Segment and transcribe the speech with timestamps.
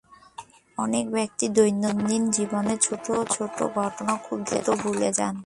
[0.77, 3.05] অনেক ব্যক্তি দৈনন্দিন জীবনের ছোট
[3.29, 5.35] ছোট ঘটনা খুব দ্রুত ভুলে যান।